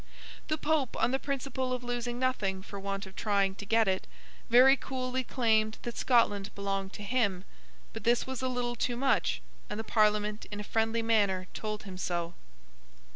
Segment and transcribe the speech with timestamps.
[0.47, 4.07] The Pope, on the principle of losing nothing for want of trying to get it,
[4.49, 7.43] very coolly claimed that Scotland belonged to him;
[7.93, 11.83] but this was a little too much, and the Parliament in a friendly manner told
[11.83, 12.33] him so.